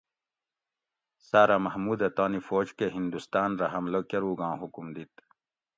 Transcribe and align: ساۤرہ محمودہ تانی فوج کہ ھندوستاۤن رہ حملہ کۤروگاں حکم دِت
ساۤرہ 1.27 1.57
محمودہ 1.65 2.09
تانی 2.15 2.39
فوج 2.47 2.67
کہ 2.77 2.85
ھندوستاۤن 2.95 3.49
رہ 3.59 3.67
حملہ 3.73 4.01
کۤروگاں 4.09 4.53
حکم 4.61 4.85
دِت 4.95 5.13